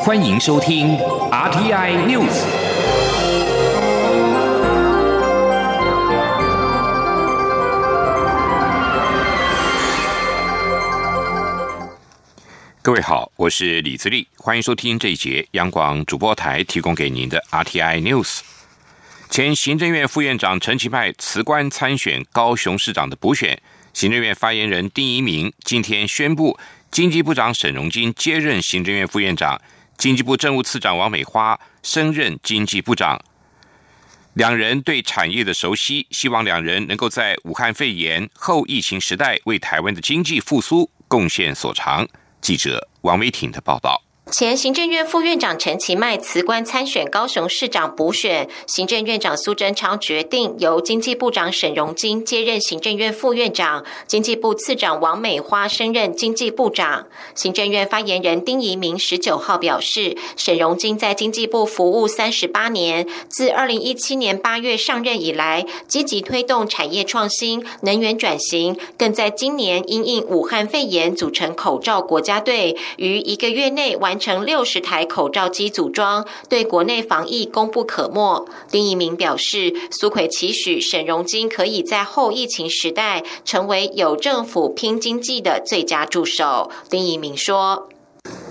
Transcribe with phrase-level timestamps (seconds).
[0.00, 0.98] 欢迎收听
[1.30, 2.44] RTI News。
[12.82, 18.40] 各位好，我是李自立，欢迎收听这一节央广主播台提供给您的 RTI News。
[19.30, 23.62] 前行政院副院长陈其迈辞官参选高雄市长的补选，
[23.92, 26.58] 行政院发言人丁一鸣今天宣布。
[26.92, 29.58] 经济部长沈荣金接任行政院副院长，
[29.96, 33.18] 经济部政务次长王美花升任经济部长。
[34.34, 42.06] 两人对产业的熟悉，希望两人能够在武汉肺炎后疫情时代为台湾的经济复苏贡献所长。
[42.42, 44.02] 记者王维挺的报道。
[44.30, 57.08] 前行政院副院长陈其迈辞官参选高雄市长补选，行政院长苏贞昌决定由经济部长沈荣金接任行政院副院长，经济部次长王美花升任经济部长。
[57.34, 74.11] 行政院发言人丁仪明十九号表示，沈荣金在经济部服务三十八年，自二零一七年八月上任以来，积极推动产业创新、能源转型，更在今年因应武汉肺炎组成口罩国家队，于一个月内完。
[74.12, 78.46] 完成六十台口罩机组装，对国内防疫功不可没。
[78.70, 86.70] 丁一鸣表示，苏奎期许沈荣金可以在后疫情时代成为有政府拼经济的最佳助手。
[86.90, 87.88] 丁一鸣说。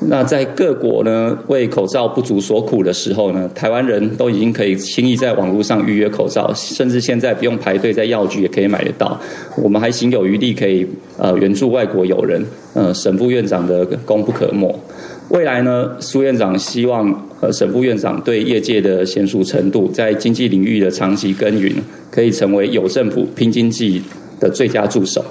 [0.01, 9.17] 那在各国呢为口罩不足所苦的时候呢，台湾人都已经可以轻易在网络上预约口罩，甚至现在不用排队，在药局也可以买得到。
[9.55, 10.85] 我们还行有余力可以
[11.17, 14.75] 呃援助外国友人，呃沈副院长的功不可没。
[15.31, 21.73] 未来呢，苏院长希望呃沈副院长对业界的娴熟程度，在经济领域的长期耕耘，
[22.11, 24.01] 可以成为有政府拼经济
[24.41, 25.23] 的最佳助手。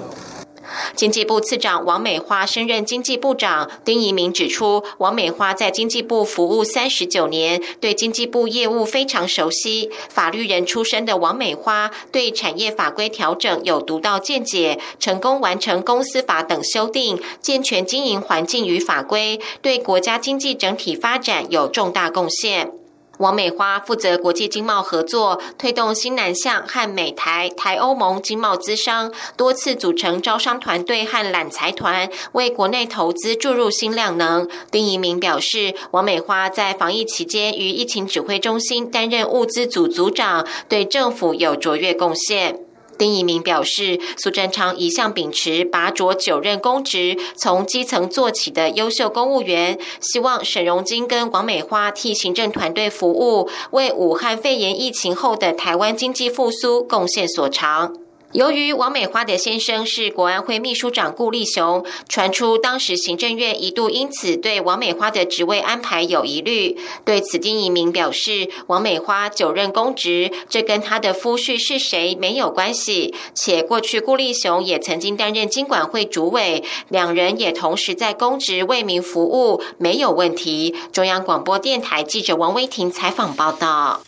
[1.01, 3.71] 经济部次长王美花升任经济部长。
[3.83, 9.89] 丁仪明指出，王美花在经济部服务三十九年，对经济部业务非常熟悉。
[10.09, 22.80] 法律人出身的王美花，对产业法规调整有独到见解，成功完成公司法等修订，健全经营环境与法规，对国家经济整体发展有重大贡献。
[23.21, 34.49] 王美花负责国际经贸合作，推动新南向和美台、台欧盟经贸资商，多次组成招商团队和揽财团，为国内投资注入新量能。
[34.71, 42.70] 丁仪明表示，王美花在防疫期间于疫情指挥中心担任物资组组长，对政府有卓越贡献。
[43.01, 57.95] 丁一明表示，苏贞昌一向秉持拔擢九任公职、从基层做起的优秀公务员，希望沈荣金跟王美花替行政团队服务，为武汉肺炎疫情后的台湾经济复苏贡献所长。
[58.33, 66.77] 由于王美花的先生是国安会秘书长顾立雄，传出当时行政院一度因此对王美花的职位安排有疑虑。
[67.03, 73.13] 对此，丁一鸣表示，王美花久任公职，这跟她的夫婿是谁没有关系。
[73.33, 80.73] 且过去顾立雄也曾经担任经管会主委，两人也同时在公职为民服务，没有问题。
[80.93, 84.01] 中央广播电台记者王威婷采访报道。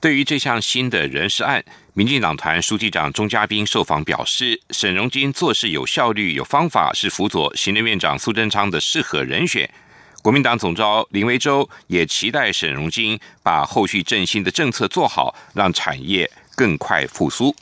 [0.00, 1.64] 对于这项新的人事案。
[1.96, 9.72] 民进党团书记长钟嘉宾受访表示，沈荣金做事有效率、有方法，是辅佐行政院长苏贞昌的适合人选。
[10.20, 17.54] 国民党总召林维洲也期待沈荣金把后续振兴的政策做好，让产业更快复苏。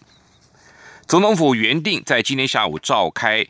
[1.07, 3.47] 总统府原定在今天下午召开。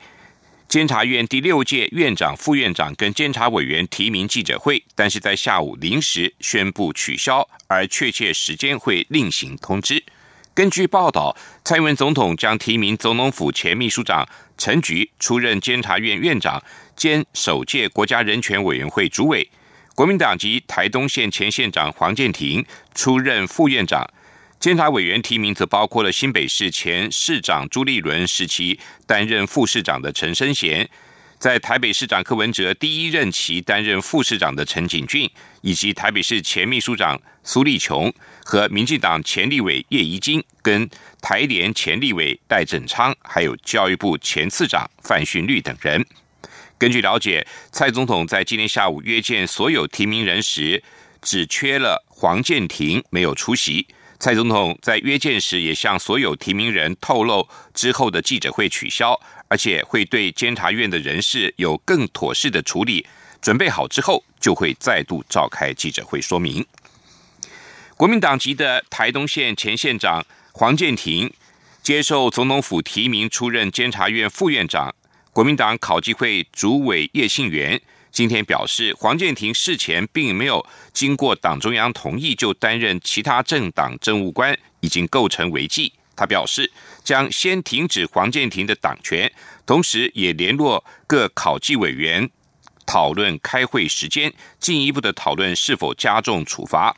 [0.67, 10.03] 监察院第六届院长、副院长跟监察委员提名记者会，但是在下午临时宣布取消，而确切时间会另行通知。
[10.55, 16.63] 根据报道，蔡英文总统将提名总统府前秘书长陈菊出任监察院院长
[16.95, 19.49] 兼首届国家人权委员会主委，
[19.95, 22.63] 国民党籍台东县前县长黄建庭
[22.95, 24.07] 出任副院长。
[24.61, 30.87] 监察委员提名则包括了新北市前市长朱立伦时期担任副市长的陈生贤，
[31.39, 35.29] 在台北市长柯文哲第一任期担任副市长的陈景俊，
[35.63, 38.13] 以及台北市前秘书长苏立琼
[38.45, 40.89] 和民进党前立委叶宜金，跟
[41.21, 46.05] 台联前立委戴振昌，还有教育部前次长范训律等人。
[46.79, 50.83] 根据了解，蔡总统在今天下午约见所有提名人时，
[51.21, 53.87] 只缺了黄建庭没有出席。
[54.19, 59.19] 蔡总统在约见时也向所有提名人透露，之后的记者会取消，
[59.49, 63.07] 而且会对监察院的人事有更妥适的处理。
[63.41, 66.65] 准备好之后，就会再度召开记者会说明。
[68.03, 71.33] 国民党籍的台东县前县长黄建庭
[71.85, 74.93] 接受总统府提名出任监察院副院长，
[75.33, 85.93] 国民党考纪会主委叶信元今天表示，黄建庭事前并没有经过党中央同意就担任其他政党政务官，已经构成违纪。
[86.17, 86.73] 他表示，
[87.05, 89.33] 将先停止黄建庭的党权，
[89.65, 92.29] 同时也联络各考纪委员
[92.85, 96.97] 讨论开会时间，进一步的讨论是否加重处罚。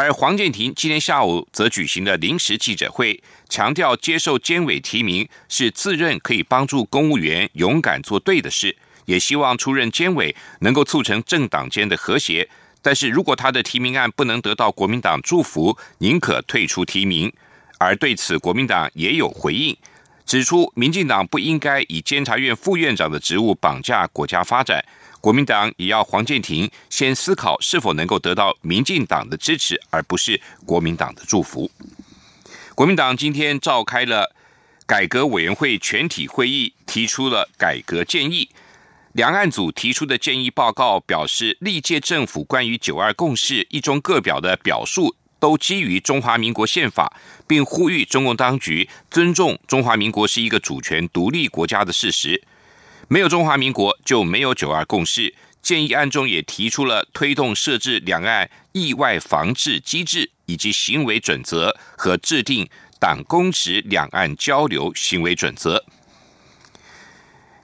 [0.00, 12.48] 而黄建庭今天下午则举行了临时记者会，强调接受监委提名是自认可以帮助公务员勇敢做对的事，也希望出任监委能够促成政党间的和谐。
[12.80, 17.32] 但是如果他的提名案不能得到国民党祝福，宁可退出提名。
[17.78, 19.76] 而对此，国民党也有回应，
[20.24, 24.80] 指出民进党不应该以监察院副院长的职务绑架国家发展。
[25.20, 31.70] 国民党也要黄建庭先思考是否能够得到民进党的支持，而不是国民党的祝福。
[32.74, 34.34] 国民党今天召开了
[34.86, 38.48] 改革委员会全体会议，提出了改革建议。
[39.12, 47.16] 两岸组提出的建议报告表示，历届政府关于“九二共识”一中各表的表述，都基于中华民国宪法，
[47.48, 52.40] 并呼吁中共当局尊重中华民国是一个主权独立国家的事实。
[53.10, 55.34] 没有中华民国，就没有九二共识。
[55.62, 62.68] 建议案中也提出了推动设置两岸意外防治机制，以及行为准则和制定
[63.00, 65.82] 党公职两岸交流行为准则。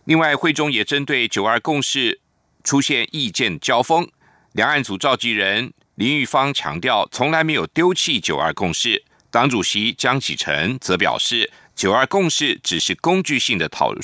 [0.04, 2.20] 另外，会中也针对九二共识
[2.62, 4.08] 出现意见交锋，
[4.52, 9.04] 两岸组召集人林玉芳强调，从来没有丢弃九二共识。
[9.30, 14.02] 党主席江启臣则表示，九二共识只是工具性的讨论。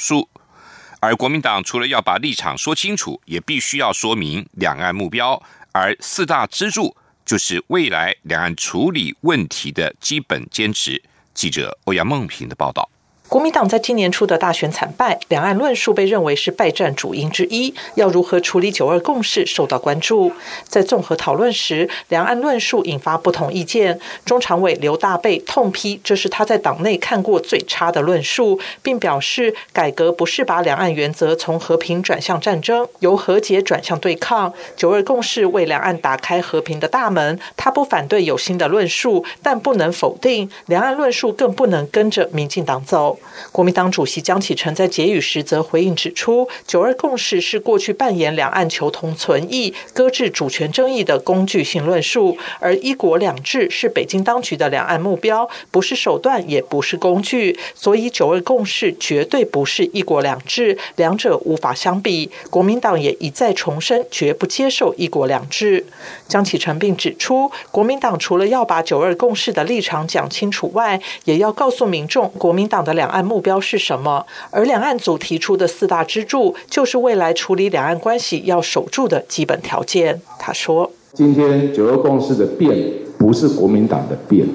[1.00, 5.42] 而国民党除了要把立场说清楚，也必须要说明两岸目标，
[5.72, 6.94] 而四大支柱
[7.24, 11.02] 就是未来两岸处理问题的基本坚持。
[11.32, 12.86] 记者欧阳梦平的报道。
[13.30, 17.72] 国民党在今年初的大选惨败，两岸论述被认为是败战主因之一。
[17.94, 20.32] 要如何处理九二共识受到关注。
[20.64, 24.00] 在综合讨论时，两岸论述引发不同意见。
[24.24, 34.52] 中常委刘大备痛批这是他在党内看过最差的论述，并表示改革不是把两岸原则从和平转向战争，由和解转向对抗。
[34.76, 37.38] 九二共识为两岸打开和平的大门。
[37.56, 43.19] 他不反对有新的论述，但不能否定两岸论述，更不能跟着民进党走。
[43.52, 57.58] 国民党主席江启臣在结语时则回应指出，九二共识是过去扮演两岸求同存异、搁置主权争议的工具性论述，而一国两制是北京当局的两岸目标，不是手段，也不是工具。
[57.74, 62.30] 所以九二共识绝对不是一国两制，两者无法相比。
[62.50, 65.84] 国民党也一再重申，绝不接受一国两制。
[66.28, 73.09] 江启臣并指出，国民党除了要把九二共识的立场讲清楚外，也要告诉民众，国民党的两。
[73.10, 74.24] 岸目标是什么？
[74.50, 80.20] 而两岸组提出的四大支柱，就是未来处理两岸关系要守住的基本条件。
[80.38, 84.46] 他说：“今天九二共识的变，不是国民党的变，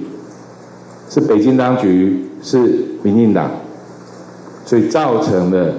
[1.09, 3.51] 是北京当局，是民进党，
[4.65, 5.73] 所以造成了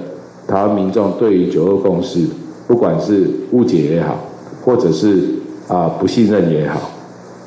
[0.47, 2.25] 台湾民众对于九二共识，
[2.67, 4.17] 不管是误解也好，
[4.63, 5.27] 或者是
[5.67, 6.79] 啊不信任也好，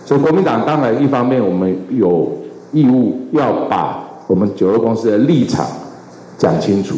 [0.05, 2.31] 所以国民党当然一方面我们有
[2.73, 5.67] 义务要把。”我们九二公司的立场
[6.39, 6.95] 讲清楚，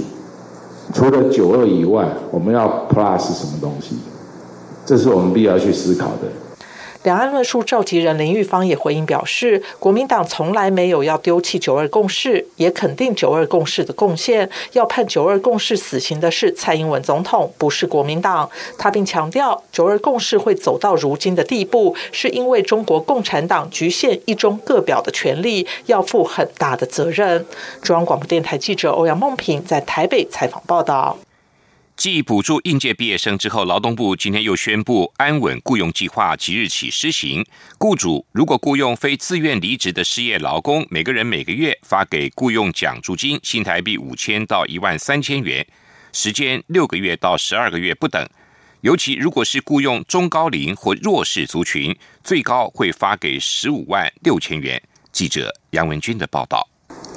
[0.93, 3.97] 除了九二以外，我们要 plus 什么东西？
[4.85, 6.29] 这是我们必要去思考的。
[7.03, 14.49] 两岸论述召集人林玉芳也回应表示，国民党从来没有要丢弃九二共识，也肯定九二共识的贡献。
[14.75, 18.49] 要判九二共识死刑的是蔡英文总统，不是国民党。
[18.79, 27.45] 他并强调，九二共识会走到如今的地步，是因为中国共产党局限一中各表的权利，要负很大的责任。
[27.83, 31.19] 中央广播电台记者欧阳梦平在台北采访报道。
[32.03, 37.47] 继补助应届毕业生之后，劳动部今天又宣布安稳雇佣计划即日起施行。
[37.79, 45.65] 雇主如果雇佣非自愿离职的失业劳工，每个人每个月发给雇佣奖助金新台币五千到一万三千元，
[46.13, 48.29] 时间六个月到十二个月不等。
[48.81, 54.83] 尤其如果是雇佣中高龄或弱势族群，最高会发给十五万六千元。
[55.13, 56.69] 记者杨文军的报道。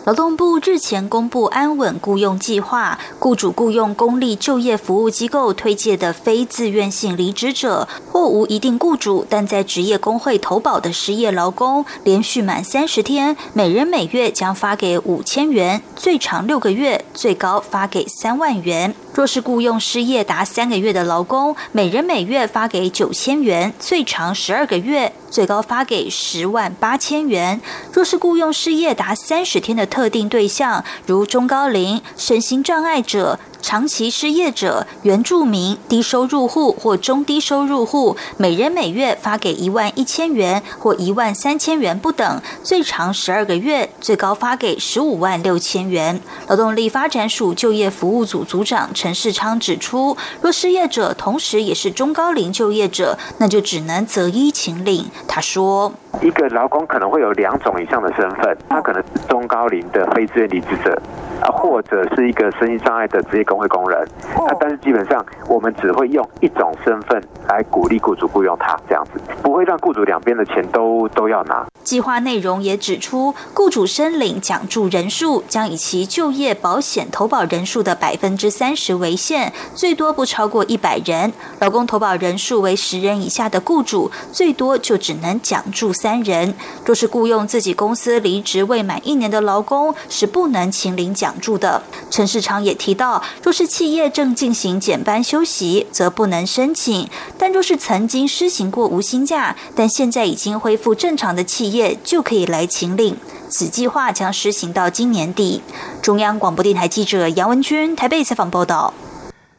[0.05, 18.93] 劳动部日前公布安稳雇佣计划，雇主雇佣公立就业服务机构推介的非自愿性离职者，或无一定雇主，但在职业工会投保的失业劳工，连续满三十天，每人每月将发给五千元，最长六个月，最高发给三万元。
[19.15, 27.61] 若是雇佣失业达三个月的劳工，每人每月发给九千元，最长十二个月，最高发给十万八千元。
[27.93, 33.39] 若是雇佣失业达三十天的特定对象，如中高龄、身心障碍者。
[33.65, 46.21] 长期失业者、原住民、低收入户或中低收入户，每人每月发给一万一千元或一万三千元不等，最长十二个月，最高发给十五万六千元。
[46.47, 55.09] 劳动力发展署就业服务组组长陈世昌指出，若失业者同时也是中高龄就业者，那就只能择一请领。
[55.27, 55.91] 他说
[56.21, 61.01] ：“一个劳工可能会有两种以上的身份，他可能是中高龄的非自愿离职者。”
[61.45, 64.01] 啊，或者是一个身心障碍的职业工会工人，
[64.35, 71.63] 啊，但是基本上我们只会用一种身份来鼓励雇主雇佣他，这样子不会让雇主两边的钱都都要拿。
[71.83, 81.31] 计划内容也指出，雇主申领奖助人数将以其就业保险投保人数的百分之三十为限，最多不超过一百人。
[81.59, 86.55] 劳工投保人数为十人以下的雇主，最多就只能奖助三人。
[86.83, 91.34] 若是雇佣自己公司离职未满一年的劳工，是不能请领奖。
[91.39, 103.17] 住的陈世昌也提到，若是企业正进行减班休息，则不能申请；但若是曾经施行过无薪假，但现在已经恢复正常的企业，就可以来请领。
[103.47, 105.61] 此计划将施行到今年底。
[106.01, 108.93] 中央广播电台记者杨文君台北采访报道。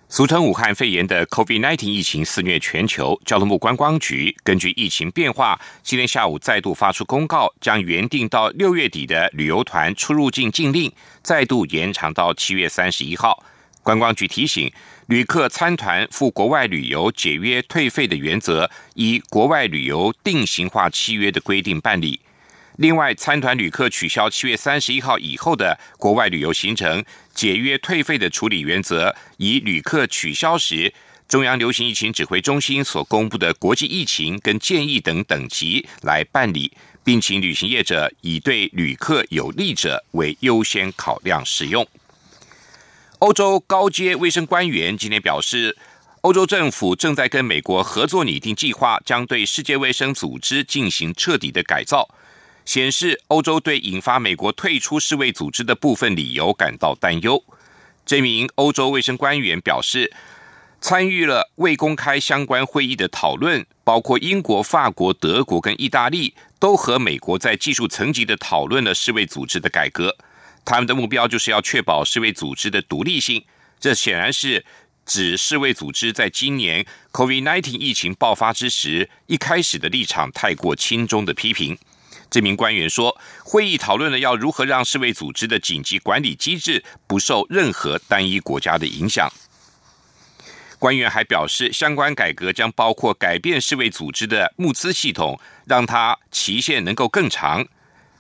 [0.09, 10.91] 俗称武汉肺炎的 COVID-19 疫情肆虐全球，交通部观光局根据疫情变化，今天下午再度发出公告，将原定到六月底的旅游团出入境禁令
[11.23, 13.45] 再度延长到七月三十一号。
[13.83, 14.73] 观光局提醒，
[15.07, 22.21] 旅客参团赴国外旅游解约退费的原则，以国外旅游定型化契约的规定办理。
[22.77, 27.03] 另外，参团旅客取消七月三十一号以后的国外旅游行程，
[27.35, 30.93] 解约退费的处理原则，以旅客取消时
[31.27, 36.71] 中央流行疫情指挥中心所公布的国际疫情跟建议等等级来办理，
[37.03, 41.87] 并请旅行业者以对旅客有利者为优先考量使用。
[43.21, 45.79] 欧洲高阶卫生官员今天表示，
[46.21, 52.07] 欧洲政府正在跟美国合作拟定计划，将对世界卫生组织进行彻底的改造。
[52.67, 57.43] 显示欧洲对引发美国退出世卫组织的部分理由感到担忧。
[58.05, 60.13] 这名欧洲卫生官员表示，
[60.81, 70.17] 参与了未公开相关会议的讨论，包括英国、法国、德国跟意大利，都和美国在技术层级的讨论了世卫组织的改革。
[70.65, 73.45] 他们的目标就是要确保世卫组织的独立性。
[73.79, 74.65] 这显然是
[75.05, 81.79] 指世卫组织在今年 COVID-19 疫情爆发之时一开始的立场太过轻中的批评。
[82.31, 89.33] 这名官员说，会议讨论了要如何让世卫组织的紧急管理机制不受任何单一国家的影响。
[90.79, 97.67] 官员还表示，相关改革将包括改变世卫组织的募资系统，让它期限能够更长。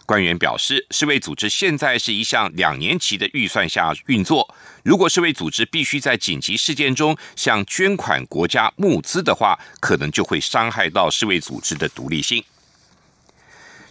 [0.06, 12.42] 官员表示，世卫组织现在是一项两年期的预算下运作，如果世卫组织必须在紧急事件中向捐款国家募资的话，可能就会伤害到世卫组织的独立性。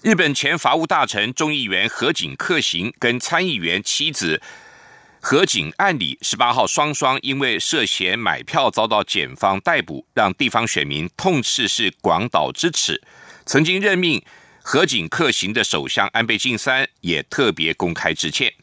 [0.06, 4.40] 日本前法务大臣众议员河井克行跟参议员妻子
[5.20, 13.02] 河井案里，十八号双双因为涉嫌买票遭到检方逮捕，让地方选民痛斥是广岛之耻。
[13.48, 14.24] 曾经任命
[14.62, 18.54] 河井克行的首相安倍晋三也特别公开致歉。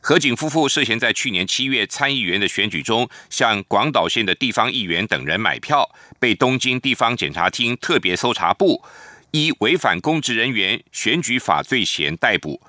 [0.00, 8.82] 河井夫妇涉嫌在去年七月参议员的选举中，向广岛县的地方议员等人买票，被东京地方检察厅特别搜查部。
[9.32, 12.60] 依违反公职人员选举法罪嫌逮捕。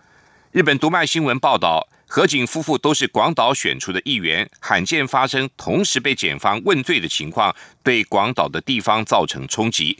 [0.51, 9.97] 日本读卖新闻报道，河井夫妇都是广岛选出的议员，罕见发生同时被检方问罪的情况，对广岛的地方造成冲击。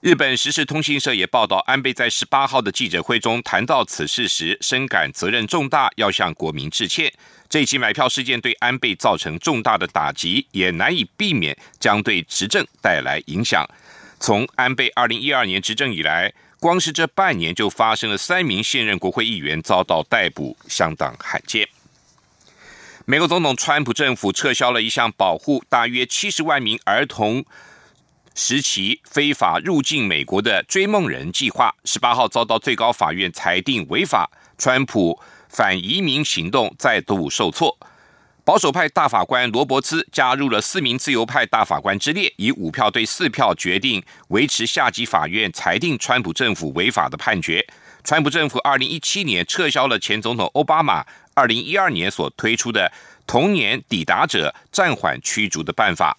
[0.00, 7.10] 日本时事通信社也报道，安倍在十八号的记者会中谈到此事时，深感责任重大，要向国民致歉。
[7.48, 13.66] 这起买票事件对安倍造成重大的打击，也难以避免将对执政带来影响。
[14.20, 21.68] 从安倍二零一二年执政以来，光是这半年就发生了三名现任国会议员遭到逮捕，相当罕见。
[23.04, 27.44] 美国总统川普政府撤销了一项保护大约七十万名儿童
[28.34, 37.76] 时期非法入境美国的追梦人计划，十八号遭到最高法院裁定违法，川普反移民行动再度受挫。
[38.44, 47.66] 保守派大法官罗伯茨加入了四名自由派大法官之列，以五票对四票决定维持下级法院裁定川普政府违法的判决。
[48.04, 52.92] 川普政府二零一七年撤销了前总统奥巴马二零一二年所推出的
[53.26, 56.14] 同年抵达者暂缓驱逐的办法。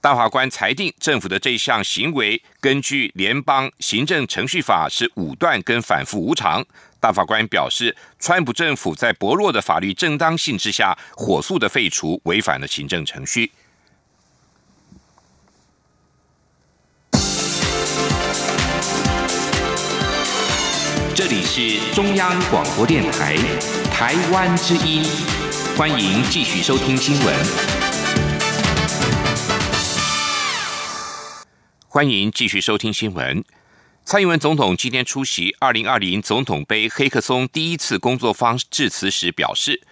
[0.00, 6.64] 大法官裁定政府的这项行为根据联邦行政程序法是武断跟反复无常，
[7.00, 13.52] 大法官表示，川普政府在薄弱的法律正当性之下，火速的废除，违反了行政程序。
[21.14, 23.36] 这里是中央广播电台
[23.92, 25.04] 台湾之音，
[25.76, 27.34] 欢迎继续收听新闻。
[31.88, 33.44] 欢迎继续收听新闻。
[34.10, 39.82] 蔡英文总统今天出席二零二零总统杯黑客松第一次工作坊致辞时表示，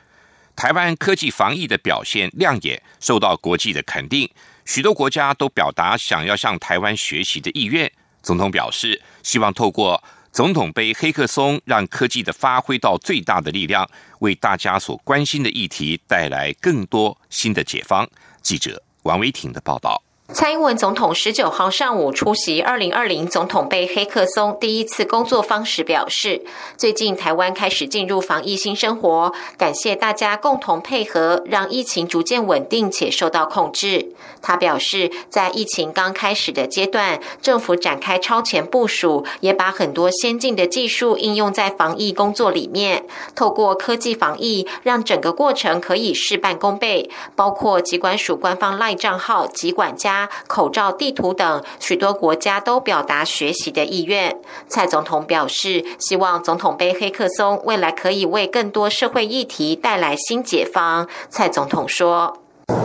[0.57, 4.31] 台湾科技防疫的表现亮眼，受到国际的肯定，
[4.65, 7.93] 许多国家都表达想要向台湾学习的意愿。
[8.23, 13.87] 总统表示，希望透过总统杯黑客松，让科技的发挥到最大的力量，
[14.21, 18.09] 为大家所关心的议题带来更多新的解方。
[18.41, 20.03] 记者王维婷的报道。
[20.33, 26.43] 蔡英文总统十九号上午出席二零二零总统杯黑客松第一次工作坊时表示，
[26.77, 34.15] 最近台湾开始进入防疫新生活，感谢大家共同配合，让疫情逐渐稳定且受到控制。
[34.43, 43.05] 他表示，在疫情刚开始的阶段，政府展开超前部署，也把很多先进的技术应用在防疫工作里面，
[43.37, 50.16] 透过科技防疫，让整个过程可以事半功倍，包括疾管署官方赖账号疾管家。
[50.47, 54.37] 口罩地图等许多国家都表达学习的意愿。
[54.69, 61.07] 蔡总统表示，希望总统杯黑客松未来可以为更多社会议题带来新解方。
[61.29, 62.39] 蔡总统说：“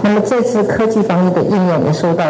[0.04, 2.24] 那么这次科技防疫的应用也受到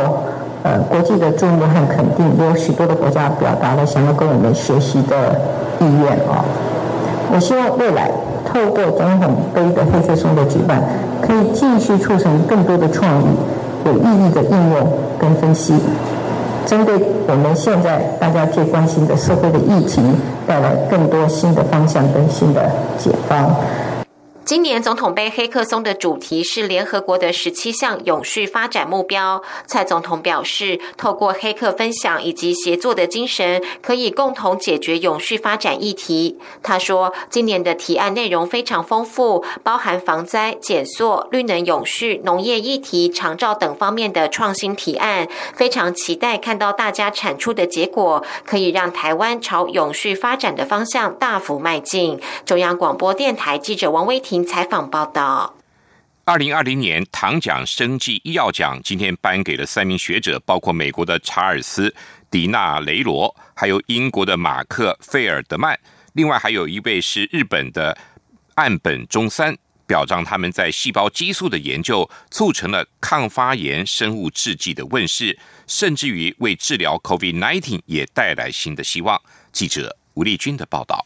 [0.63, 5.39] 呃国际的注目和肯定，有许多的国家表达了想要跟我们学习的
[5.79, 6.45] 意愿啊。
[7.33, 8.11] 我希望未来
[8.45, 10.83] 透过总统杯的黑客松的举办，
[11.21, 13.25] 可以继续促成更多的创意。”
[13.85, 14.87] 有意义的应用
[15.19, 15.73] 跟分析，
[16.65, 16.95] 针对
[17.27, 20.01] 我们现在大家最关心的社会的议题，
[20.47, 22.61] 带来更多新的方向跟新的
[22.97, 23.49] 解方。
[24.51, 29.41] 今年总统杯黑客松的主题是联合国的十七项永续发展目标。
[29.65, 36.37] 蔡总统表示，透过黑客分享以及协作的精神，可以共同解决永续发展议题。
[36.61, 45.29] 他说，今年的提案内容非常丰富，包含防灾、减塑、绿能、永续、农业议题、长照等方面的创新提案。
[45.55, 52.19] 非常期待看到大家产出的结果，可以让台湾朝永续发展的方向大幅迈进。
[52.45, 54.40] 中央广播电台记者王威婷。
[54.45, 55.57] 采访报道：
[56.23, 61.89] 二零二零年唐奖生技医药奖今天颁给了三名学者，包括美国的查尔斯·
[62.29, 65.77] 迪纳雷罗，还有英国的马克·费尔德曼，
[66.13, 67.97] 另外还有一位是日本的
[68.55, 79.21] 岸本忠三，表彰他们在细胞激素的研究促成了抗发炎生物制剂的问世，甚至于为治疗 COVID-19 也带来新的希望。
[79.51, 81.05] 记者吴丽君的报道。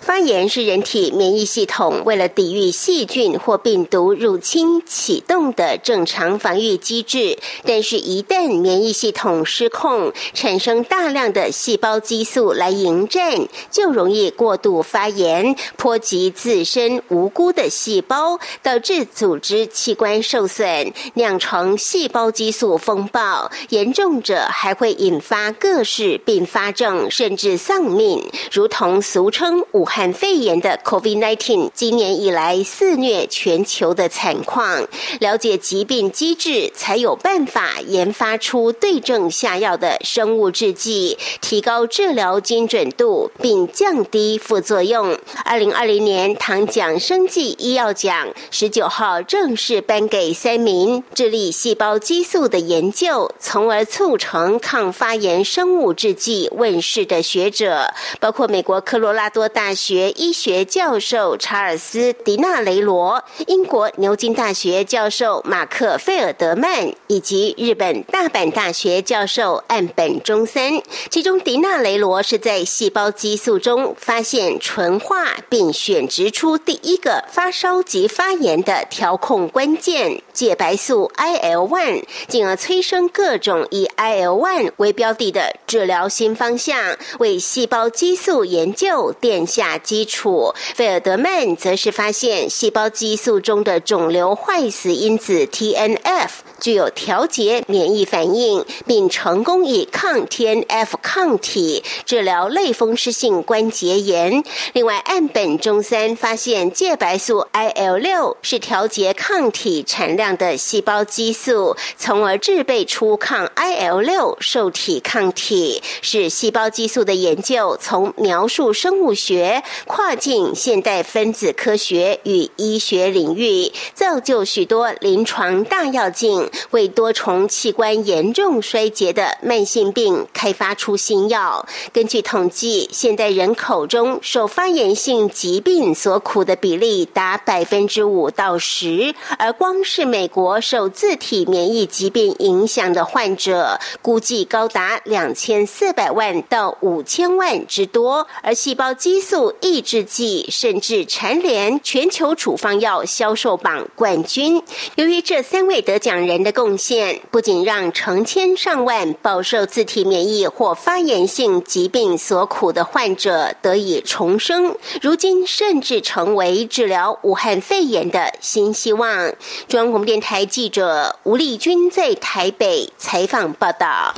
[0.00, 23.50] 发炎是人体免疫系统为了抵御细菌或病毒入侵启动的正常防御机制，但是，一旦免疫系统失控，产生大量的细胞激素来迎战，就容易过度发炎，波及自身无辜的细胞，导致组织器官受损，酿成细胞激素风暴。
[23.68, 29.65] 严重者还会引发各式并发症，甚至丧命，如同俗称。
[29.72, 34.86] 武汉肺炎的 COVID-19 今年以来肆虐全球的惨况，
[35.18, 45.18] 了解疾病机制，才有办法研发出对症下药的生物制剂，提高治疗精准度，并降低副作用。
[45.44, 59.50] 二零二零年唐奖生技医药奖十九号正式颁给三名致力细胞激素的研究，从而促成抗发炎生物制剂问世的学者，包括美国科罗拉多。
[59.56, 70.82] 大学医学教授查尔斯·迪纳雷罗、英国牛津大学教授马克·费尔德曼以及日本大阪大学教授岸本忠三。
[71.08, 89.45] 其中，迪纳雷罗是在细胞激素中发现纯化并选植出第一个发烧及发炎的调控关键——介白素 （IL-1），进而催生各种以 IL-1 为标的的治疗新方向，为细胞激素研究奠。
[89.46, 96.30] 下基础，费尔德曼则是发现细胞激素中的肿瘤坏死因子 TNF
[96.60, 104.42] 具有调节免疫反应，并成功以抗 TNF 抗体治疗类风湿性关节炎。
[104.72, 119.62] 另外，岸本中三发现介白素 IL 六是调节抗体产量的细胞激素，从而制备出抗 IL 六受体抗体，使细胞激素的研究从描述生物学。
[119.86, 131.66] 跨进现代分子科学与医学领域，造就许多临床大药镜，为多重器官严重衰竭的慢性病开发出新药。
[131.92, 148.26] 根据统计，现代人口中受发炎性疾病所苦的比例达百分之五到十，而光是美国受自体免疫疾病影响的患者，估计高达两千四百万到五千万之多。
[148.42, 154.62] 而细胞激素抑制剂甚至蝉联全球处方药销售榜冠军。
[154.96, 169.32] 由于这三位得奖人人的贡献，不仅让成千上万饱受自体免疫或发炎性疾病所苦的患者得以重生，如今甚至成为治疗武汉肺炎的新希望。
[169.66, 174.14] 中央广播电台记者吴丽君在台北采访报道。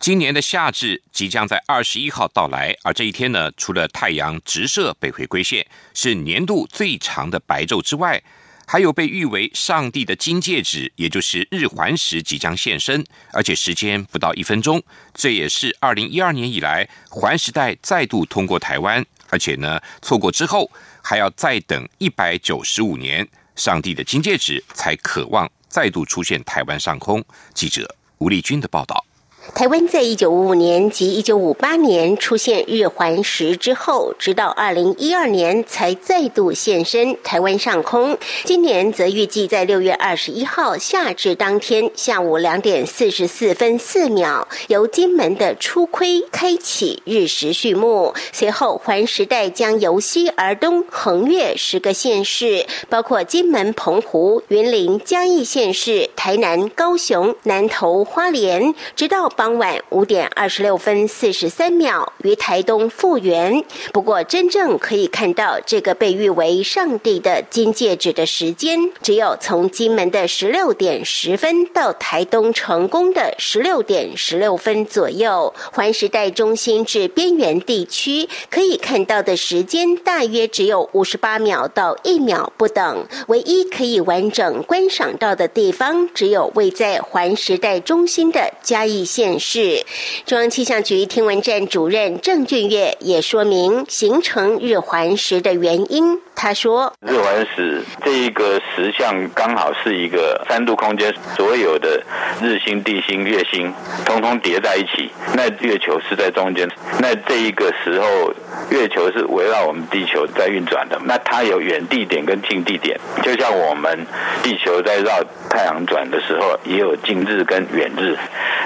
[0.00, 8.22] 今年的夏至即将在二十一号到来，而这一天呢，除了太阳直射北回归线是年度最长的白昼之外，
[8.66, 14.82] 还有被誉为上帝的金戒指，也就是日环食即将现身，而且时间不到一分钟。
[15.12, 20.70] 这也是二零一二年以来环时代再度通过台湾，而且呢，错过之后
[21.02, 27.24] 还要再等一百九十五年，上帝的金戒指才渴望再度出现台湾上空。
[27.52, 29.04] 记者吴丽君的报道。
[29.52, 38.16] 台湾在一九五五年及一九五八年出现日环食之后，直到二零一二年才再度现身台湾上空。
[38.44, 48.14] 今年则预计在六月二十一号夏至当天下午两点四十四分四秒，由金门的初窥开启日食序幕。
[48.32, 59.30] 随后环时代将由西而东横越十个县市，包括金门、澎湖、云林、嘉义县市、台南、高雄、南投、花莲，直到。
[59.36, 63.64] 傍晚五点二十六分四十三秒于台东复原。
[63.92, 75.52] 不过，真正可以看到这个被誉为“上帝的金戒指”的时间，只有从金门的十六点十分到台东成功的十六点十六分左右。
[75.72, 83.04] 环时代中心至边缘地区可以看到的时间大约只有五十八秒到一秒不等。
[83.28, 89.23] 唯一可以完整观赏到的地方，只有位在环时代中心的嘉义县。
[89.24, 89.82] 电视，
[90.26, 96.20] 中央气象局天文站主任郑俊月也说明形成日环食的原因。
[96.36, 102.02] 他说：“日环食这一个石像刚好是一个三度空间，所有的
[102.42, 103.72] 日星、地星、月星
[104.04, 106.68] 通通叠在一起，那月球是在中间。
[106.98, 108.34] 那这一个时候，
[108.68, 111.00] 月球是围绕我们地球在运转的。
[111.04, 114.06] 那它有远地点跟近地点，就像我们
[114.42, 118.18] 地球在绕太阳转的时候，也有近日跟远日。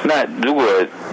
[0.03, 0.65] 那如果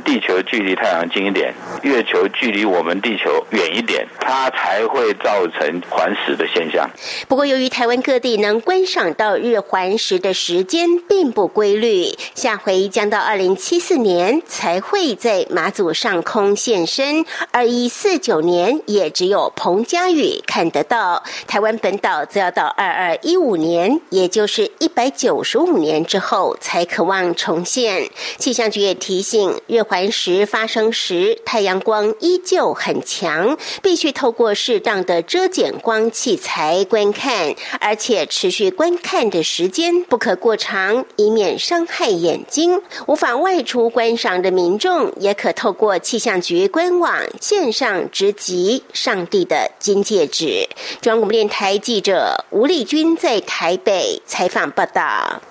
[0.05, 6.89] 地球距离太阳近一点，月球距离我们地球远一点，它才会造成环食的。”现象。
[7.27, 21.21] 不过，由于台湾各地能观赏到日环食的时间并不规律，下回将到二零七四年才会在马祖上空现身，二一四九年也只有彭佳宇看得到。
[21.45, 28.07] 台湾本岛则要到二二一五年，也就是一百九十五年之后才渴望重现。
[28.37, 36.39] 气象局也提醒，日环食发生时，太阳光依旧很强，必须透过适当的遮减光器。
[36.45, 42.81] 材观看，而且持续观看的时间不可过长，以免伤害眼睛。
[43.07, 50.69] 无法外出观赏的民众，也可透过气象局官网线上直击上帝的金戒指。
[51.01, 55.41] 中央广播电台记者吴丽君在台北采访报道。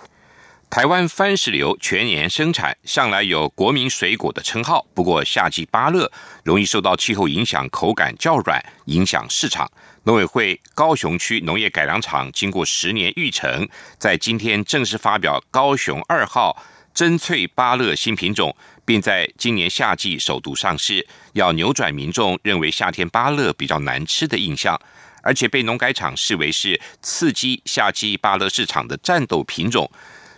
[0.75, 4.85] 台湾番石榴全年生产，向来有国民水果的称号。
[4.93, 6.11] 不过夏季芭乐
[6.43, 9.71] 容易受到气候影响，口感较软，影响市场。
[10.03, 13.69] 农委会高雄区农业改良场经过十年育成，
[14.01, 16.61] 在今天正式发表高雄二号
[16.93, 24.81] 珍翠芭乐新品种，并在今年夏季首度上市，要扭转民众认为夏天芭乐比较难吃的印象，
[25.23, 29.89] 而且被农改场视为是刺激夏季芭乐市场的战斗品种，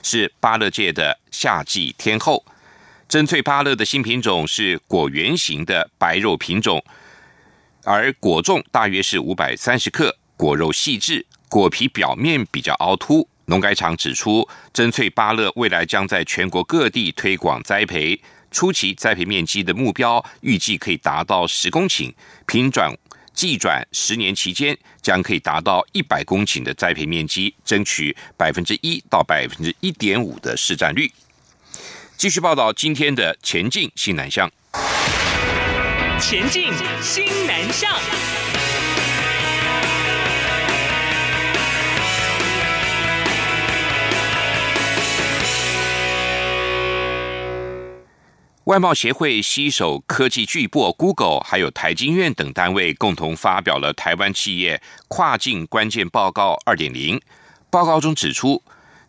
[0.09, 2.45] 是芭乐界的夏季天后。
[3.09, 6.81] 真脆芭乐的新品种是果圆形的白肉品种。
[7.83, 13.29] 而果重大约是五百三十克，果肉细致，果皮表面比较凹凸。
[13.47, 18.21] 农改场指出，真脆芭乐未来将在全国各地推广栽培，
[18.53, 22.13] 初期栽培面积的目标预计可以达到十公顷，
[22.47, 22.97] 品转
[23.37, 31.13] 计转十年期间将可以达到一百公顷的栽培面积，争取百分之一到百分之一点五的市占率。
[32.17, 34.51] 继续报道今天的前进新南向。
[36.19, 36.73] 前进
[37.03, 38.46] 新南向。
[48.67, 57.17] 外贸协会携手科技巨擘 Google，还有台经院等单位共同发表了《台湾企业跨境关键报告二点零》。
[57.71, 58.61] 报告中指出，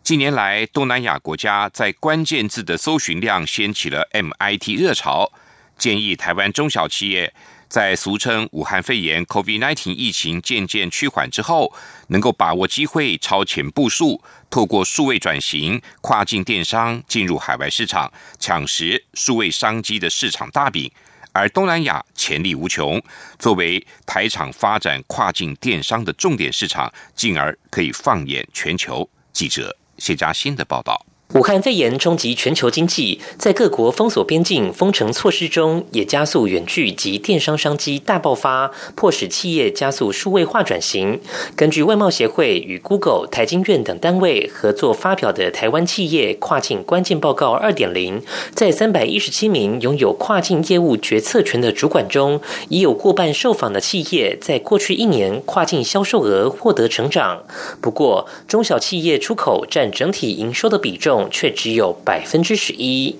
[0.04, 5.32] 近年来东南亚国家在关键字的搜寻量掀起了 MIT 热潮，
[5.76, 7.34] 建议台湾中小企业。
[7.68, 11.72] 在俗称武汉肺炎 （COVID-19） 疫情渐渐趋缓之后，
[12.08, 20.90] 能够把握机会超前部署，透过数位转型、跨境电商进入海外市场，抢食数位商机的市场大饼。
[21.32, 23.00] 而东南亚潜力无穷，
[23.38, 29.08] 作为台厂发展跨境电商的重点市场，进而可以放眼全球。
[29.32, 31.04] 记者谢嘉欣的报道。
[31.34, 41.20] 武汉肺炎冲击全球经济，在各国封锁边境、封城措施中，也加速远距及电商商机大爆发，迫使企业加速数位化转型。
[41.54, 48.18] 根据外贸协会与 Google、台经院等单位合作发表的《台湾企业跨境关键报告二点零》，
[48.54, 57.42] 在三百一十七名拥有跨境业务决策权的主管中，已有过半受访的企业在过去一年跨境销售额获得成长。
[57.82, 61.17] 不过，中小企业出口占整体营收的比重。
[61.30, 63.16] 却只有百分之十一。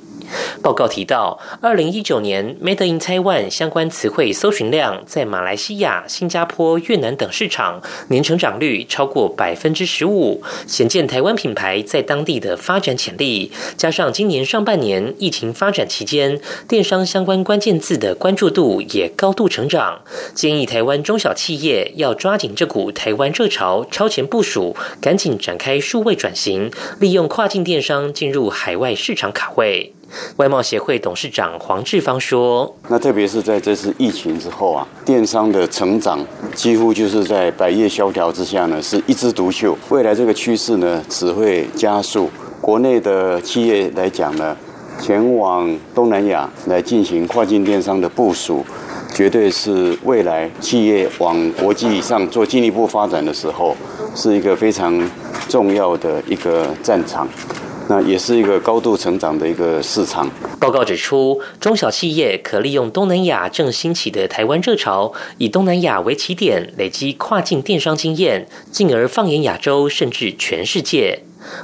[0.62, 13.52] 报告提到，二零一九年 “Made in Taiwan” 相关词汇搜寻量在马来西亚、新加坡、越南等市场年成长率超过百分之十五，显见台湾品牌在当地的发展潜力。
[13.76, 20.00] 加上今年上半年疫情发展期间，电商相关关键字的关注度也高度成长。
[20.34, 29.94] 建议台湾中小企业要抓紧这股台湾热潮，超前部署，赶紧展开数位转型，利用跨境电商进入海外市场卡位。
[30.36, 39.76] 外贸协会董事长黄志芳说：“那特别是在这次疫情之后啊，电商的成长几乎就是在百业萧条之下呢，是一枝独秀。
[39.90, 42.30] 未来这个趋势呢，只会加速。
[42.60, 44.56] 国内的企业来讲呢，
[45.00, 48.64] 前往东南亚来进行跨境电商的部署，
[49.14, 53.76] 绝对是未来企业往国际上做进一步发展的时候，
[54.14, 55.00] 是一个非常
[55.48, 57.28] 重要的一个战场。”
[57.88, 60.31] 那也是一个高度成长的一个市场。
[60.61, 71.20] 报告指出，中小企业可利用东南亚正兴起的台湾热潮，以东南亚为起点，累积跨境电商经验，进而放眼亚洲，甚至全世界。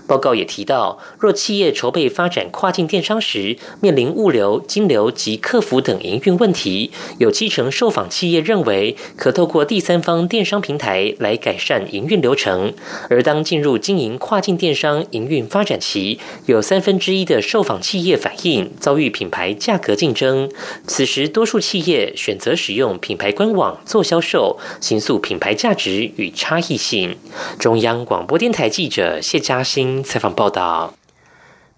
[0.07, 12.73] 报告也提到，若企业筹备发展跨境电商时，面临物流、金流及客服等营运问题，有七成受访企业认为可透过第三方电商平台来改善营运流程。
[13.11, 20.49] 而当进入经营跨境电商营运发展期，有三分之一的受访企业反映遭遇品牌价格竞争。
[20.87, 27.17] 此时，多数企业选择使用品牌官网做销售，形塑品牌价值与差异性。
[27.59, 29.65] 中央广播电台记者谢嘉。
[29.75, 30.95] 新采访报道：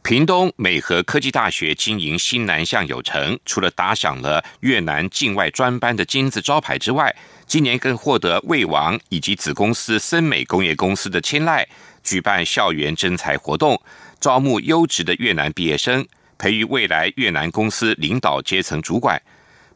[0.02, 11.66] 屏东美和科技大学经营新南向有成，除了打响了越南境外专班的金字招牌之外，今年更获得魏王以及子公司森美工业公司的青睐，
[12.04, 13.80] 举办校园征才活动，
[14.20, 16.06] 招募优质的越南毕业生，
[16.36, 19.18] 培育未来越南公司领导阶层主管。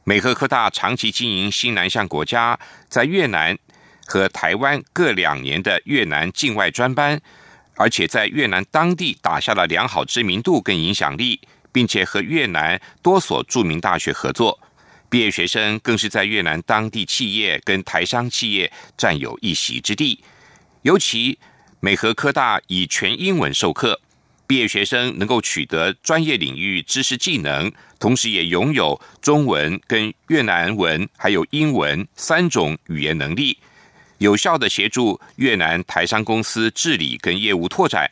[0.04, 3.56] 美和科大长期经营新南向国家，在越南
[4.04, 7.18] 和台湾各两年的越南境外专班。
[7.80, 11.40] 而且在越南当地打下了良好知名度跟影响力，
[11.72, 14.60] 并且和越南多所著名大学合作，
[15.08, 20.22] 毕业学生更是在越南当地企业跟台商企业占有一席之地。
[20.82, 21.38] 尤其
[21.80, 23.98] 美和科大以全英文授课，
[24.46, 33.56] 毕业学生能够取得专业领域知识技能，同时也拥有中文跟越南文还有英文三种语言能力。
[34.20, 38.10] 有效的协助越南台商公司治理跟业务拓展，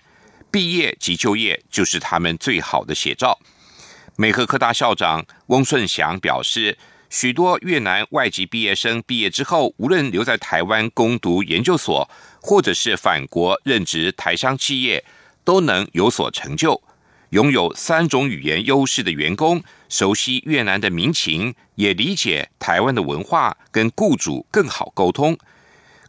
[0.50, 3.38] 毕业及就业就是他们最好的写照。
[4.16, 6.78] 美和科大校长翁顺祥表示，
[7.10, 12.08] 许多越南外籍毕业生毕业之后，无论留在台湾攻读研究所，
[12.40, 15.04] 或者是返国任职台商企业，
[15.44, 16.82] 都能有所成就。
[17.30, 25.36] 拥有三种语言优势的员工，熟悉越南的民情，也理解台湾的文化，跟雇主更好沟通。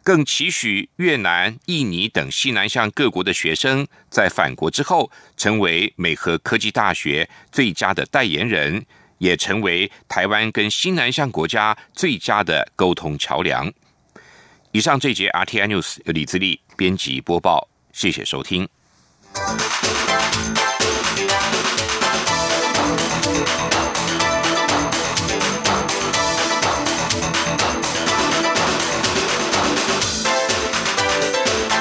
[0.02, 8.84] 更期许越南、印尼等西南向各国的学生在返国之后，成为美和科技大学最佳的代言人，
[9.18, 13.70] 也成为台湾跟西南向国家最佳的沟通桥梁。
[14.72, 18.68] 以上这节 RTI News 李自力编辑播报，谢谢收听。